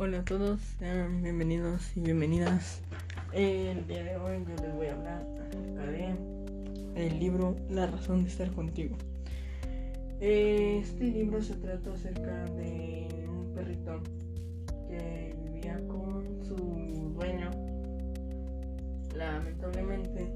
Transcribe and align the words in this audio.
Hola 0.00 0.20
a 0.20 0.24
todos, 0.24 0.60
sean 0.78 1.24
bienvenidos 1.24 1.96
y 1.96 2.00
bienvenidas. 2.00 2.80
El 3.32 3.84
día 3.88 4.04
de 4.04 4.16
hoy 4.16 4.44
yo 4.46 4.62
les 4.62 4.72
voy 4.76 4.86
a 4.86 4.94
hablar 4.94 5.26
acerca 5.40 5.86
de 5.86 6.14
el 6.94 7.18
libro 7.18 7.56
La 7.68 7.88
razón 7.88 8.22
de 8.22 8.30
estar 8.30 8.48
contigo. 8.52 8.96
Este 10.20 11.02
libro 11.02 11.42
se 11.42 11.54
trata 11.54 11.92
acerca 11.92 12.44
de 12.44 13.08
un 13.28 13.52
perrito 13.56 14.00
que 14.88 15.34
vivía 15.42 15.80
con 15.88 16.44
su 16.46 16.54
dueño. 17.16 17.50
Lamentablemente 19.16 20.32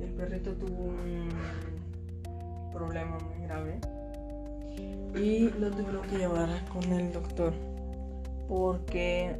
el 0.00 0.10
perrito 0.10 0.52
tuvo 0.52 0.84
un 0.84 1.28
problema 2.72 3.18
muy 3.18 3.46
grave 3.48 3.80
y 5.16 5.50
lo 5.58 5.72
tuvieron 5.72 6.02
que 6.08 6.18
llevar 6.18 6.64
con 6.66 6.84
el 6.84 7.12
doctor 7.12 7.71
porque, 8.48 9.36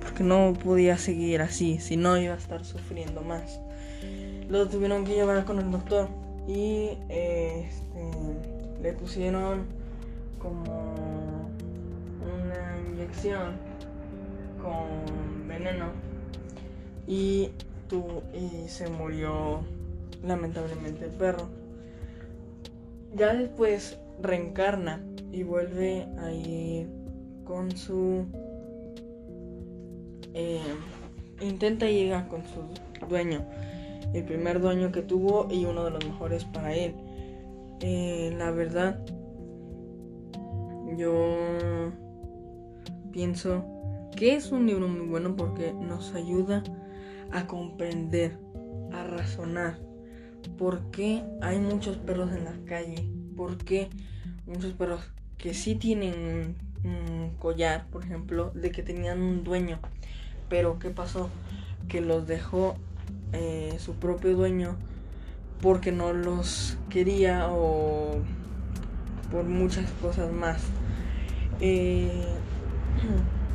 porque 0.00 0.24
no 0.24 0.52
podía 0.62 0.98
seguir 0.98 1.40
así, 1.42 1.78
si 1.78 1.96
no 1.96 2.16
iba 2.16 2.34
a 2.34 2.38
estar 2.38 2.64
sufriendo 2.64 3.22
más. 3.22 3.60
Lo 4.48 4.68
tuvieron 4.68 5.04
que 5.04 5.14
llevar 5.14 5.44
con 5.44 5.58
el 5.58 5.70
doctor 5.70 6.08
y 6.46 6.90
este, 7.08 8.10
le 8.82 8.92
pusieron 8.92 9.64
como 10.38 11.48
una 12.22 12.78
inyección 12.92 13.56
con 14.62 15.48
veneno 15.48 15.90
y, 17.06 17.50
y 18.32 18.68
se 18.68 18.88
murió 18.88 19.60
lamentablemente 20.24 21.06
el 21.06 21.10
perro. 21.12 21.48
Ya 23.14 23.34
después 23.34 23.98
reencarna 24.20 25.00
y 25.32 25.42
vuelve 25.42 26.06
a 26.18 26.30
ir 26.32 26.88
con 27.46 27.74
su... 27.76 28.26
Eh, 30.34 30.60
intenta 31.40 31.86
llegar 31.86 32.28
con 32.28 32.42
su 32.44 32.62
dueño, 33.08 33.44
el 34.12 34.24
primer 34.24 34.60
dueño 34.60 34.92
que 34.92 35.00
tuvo 35.00 35.48
y 35.50 35.64
uno 35.64 35.84
de 35.84 35.92
los 35.92 36.04
mejores 36.04 36.44
para 36.44 36.74
él. 36.74 36.94
Eh, 37.80 38.34
la 38.36 38.50
verdad, 38.50 39.02
yo 40.96 41.92
pienso 43.12 43.64
que 44.14 44.34
es 44.34 44.52
un 44.52 44.66
libro 44.66 44.88
muy 44.88 45.06
bueno 45.06 45.36
porque 45.36 45.72
nos 45.72 46.14
ayuda 46.14 46.62
a 47.32 47.46
comprender, 47.46 48.38
a 48.92 49.04
razonar 49.04 49.78
por 50.58 50.90
qué 50.90 51.22
hay 51.42 51.58
muchos 51.58 51.96
perros 51.98 52.30
en 52.32 52.44
la 52.44 52.56
calle, 52.64 53.10
por 53.36 53.58
qué 53.58 53.88
muchos 54.46 54.72
perros 54.72 55.00
que 55.36 55.54
sí 55.54 55.74
tienen 55.74 56.56
collar, 57.38 57.86
por 57.90 58.04
ejemplo, 58.04 58.50
de 58.54 58.70
que 58.70 58.82
tenían 58.82 59.20
un 59.20 59.44
dueño, 59.44 59.78
pero 60.48 60.78
¿qué 60.78 60.90
pasó? 60.90 61.30
Que 61.88 62.00
los 62.00 62.26
dejó 62.26 62.76
eh, 63.32 63.76
su 63.78 63.94
propio 63.94 64.36
dueño 64.36 64.76
porque 65.60 65.92
no 65.92 66.12
los 66.12 66.76
quería 66.90 67.48
o 67.50 68.16
por 69.30 69.44
muchas 69.44 69.90
cosas 70.02 70.32
más. 70.32 70.62
Eh, 71.60 72.24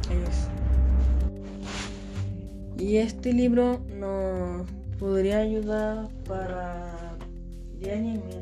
y 2.77 2.97
este 2.97 3.33
libro 3.33 3.81
nos 3.95 4.67
podría 4.97 5.39
ayudar 5.39 6.09
para 6.27 7.15
diariamente, 7.79 8.37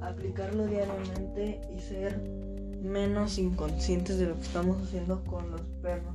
aplicarlo 0.00 0.66
diariamente 0.66 1.60
y 1.76 1.80
ser 1.80 2.18
menos 2.82 3.38
inconscientes 3.38 4.18
de 4.18 4.26
lo 4.26 4.34
que 4.36 4.42
estamos 4.42 4.82
haciendo 4.82 5.22
con 5.24 5.50
los 5.50 5.60
perros. 5.82 6.14